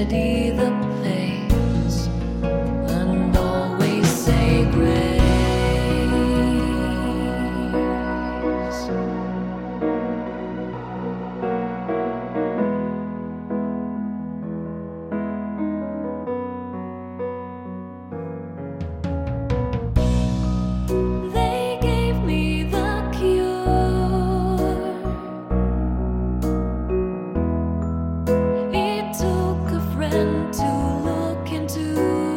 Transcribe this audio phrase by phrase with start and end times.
[0.00, 0.49] ready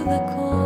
[0.05, 0.62] the cold.